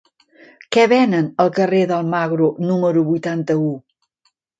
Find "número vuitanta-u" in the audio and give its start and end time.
2.71-3.69